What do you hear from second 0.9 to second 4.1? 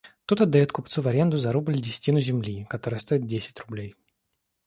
в аренду за рубль десятину земли, которая стоит десять рублей.